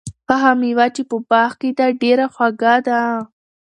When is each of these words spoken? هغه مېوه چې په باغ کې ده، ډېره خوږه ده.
هغه 0.29 0.51
مېوه 0.61 0.87
چې 0.95 1.01
په 1.09 1.17
باغ 1.29 1.51
کې 1.61 1.69
ده، 1.77 1.85
ډېره 2.01 2.25
خوږه 2.33 2.75
ده. 2.87 2.99